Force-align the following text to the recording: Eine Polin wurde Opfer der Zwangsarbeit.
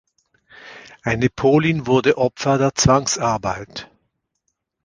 Eine 1.03 1.29
Polin 1.29 1.85
wurde 1.85 2.17
Opfer 2.17 2.57
der 2.57 2.73
Zwangsarbeit. 2.73 3.87